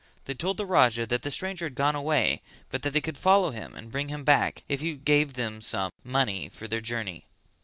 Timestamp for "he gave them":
4.81-5.61